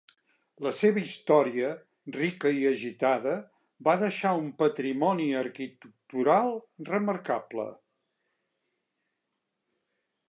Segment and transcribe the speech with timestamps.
[0.67, 1.67] La seva història,
[2.15, 3.35] rica i agitada,
[3.89, 6.53] va deixar un patrimoni arquitectural
[6.91, 7.67] remarcable.